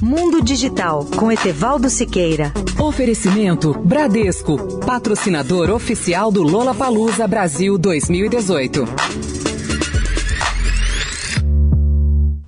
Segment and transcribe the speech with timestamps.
[0.00, 2.52] Mundo Digital com Etevaldo Siqueira.
[2.80, 8.84] Oferecimento Bradesco, patrocinador oficial do Lola Palusa Brasil 2018.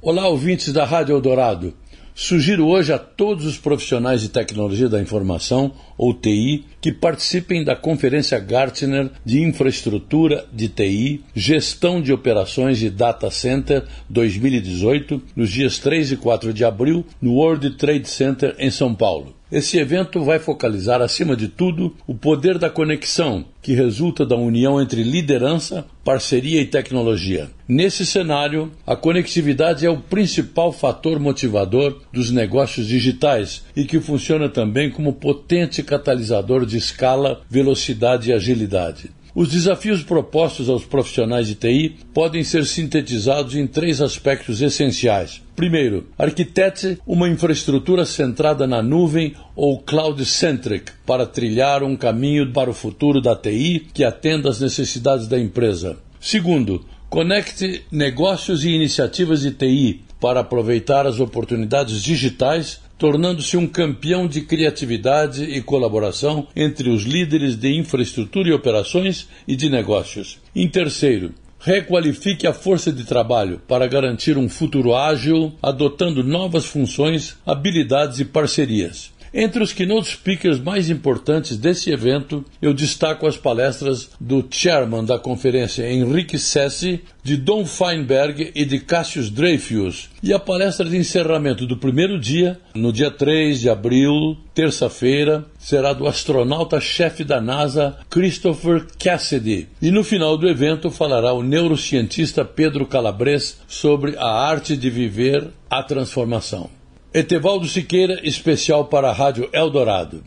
[0.00, 1.74] Olá, ouvintes da Rádio Eldorado.
[2.14, 7.76] Sugiro hoje a todos os profissionais de tecnologia da informação, ou TI, que participem da
[7.76, 15.78] Conferência Gartner de Infraestrutura de TI, Gestão de Operações de Data Center 2018, nos dias
[15.78, 19.34] 3 e 4 de abril, no World Trade Center em São Paulo.
[19.50, 24.80] Esse evento vai focalizar, acima de tudo, o poder da conexão, que resulta da união
[24.80, 27.50] entre liderança, parceria e tecnologia.
[27.68, 34.48] Nesse cenário, a conectividade é o principal fator motivador dos negócios digitais e que funciona
[34.48, 39.10] também como potente catalisador de escala, velocidade e agilidade.
[39.34, 45.40] Os desafios propostos aos profissionais de TI podem ser sintetizados em três aspectos essenciais.
[45.54, 52.74] Primeiro, arquitete uma infraestrutura centrada na nuvem ou cloud-centric para trilhar um caminho para o
[52.74, 55.96] futuro da TI que atenda às necessidades da empresa.
[56.20, 64.28] Segundo, conecte negócios e iniciativas de TI para aproveitar as oportunidades digitais tornando-se um campeão
[64.28, 70.38] de criatividade e colaboração entre os líderes de infraestrutura e operações e de negócios.
[70.54, 77.38] Em terceiro, requalifique a força de trabalho para garantir um futuro ágil, adotando novas funções,
[77.46, 79.10] habilidades e parcerias.
[79.32, 85.20] Entre os keynote speakers mais importantes desse evento, eu destaco as palestras do chairman da
[85.20, 91.64] conferência, Henrique Sessi, de Don Feinberg e de Cassius Dreyfus, e a palestra de encerramento
[91.64, 98.84] do primeiro dia, no dia 3 de abril, terça-feira, será do astronauta-chefe da NASA, Christopher
[98.98, 99.68] Cassidy.
[99.80, 105.50] E no final do evento falará o neurocientista Pedro Calabres sobre a arte de viver
[105.70, 106.79] a transformação.
[107.12, 110.22] Etevaldo Siqueira, especial para a Rádio Eldorado.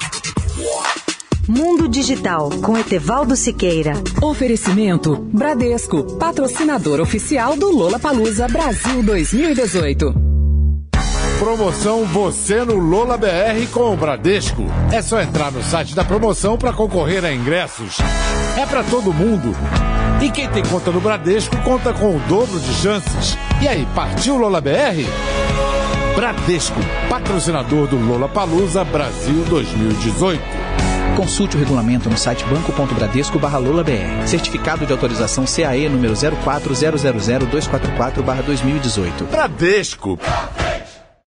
[1.48, 3.94] Mundo Digital com Etevaldo Siqueira.
[4.22, 10.14] Oferecimento Bradesco, patrocinador oficial do Lola Palusa Brasil 2018.
[11.40, 14.64] Promoção Você no Lola BR com o Bradesco.
[14.92, 17.98] É só entrar no site da promoção para concorrer a ingressos.
[18.58, 19.56] É para todo mundo.
[20.22, 23.38] E quem tem conta no Bradesco conta com o dobro de chances.
[23.62, 25.06] E aí, partiu Lola BR?
[26.16, 26.80] Bradesco,
[27.10, 30.40] patrocinador do Lola Palusa Brasil 2018.
[31.16, 33.48] Consulte o regulamento no site banco.bradesco br
[34.26, 39.26] Certificado de autorização CAE número 04000244 2018.
[39.26, 40.20] Bradesco,